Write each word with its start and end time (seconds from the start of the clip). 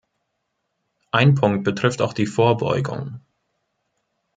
Ein 1.11 1.35
Punkt 1.35 1.63
betrifft 1.63 2.01
auch 2.01 2.13
die 2.13 2.25
Vorbeugung. 2.25 3.19